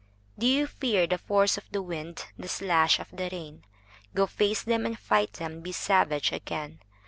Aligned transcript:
DO 0.39 0.47
you 0.47 0.65
fear 0.65 1.05
the 1.05 1.19
force 1.19 1.59
of 1.59 1.69
the 1.69 1.79
wind, 1.83 2.25
The 2.35 2.47
slash 2.47 2.97
of 2.97 3.11
the 3.11 3.29
rain? 3.31 3.63
Go 4.15 4.25
face 4.25 4.63
them 4.63 4.83
and 4.87 4.97
fight 4.97 5.33
them, 5.33 5.61
Be 5.61 5.71
savage 5.71 6.31
again. 6.31 6.79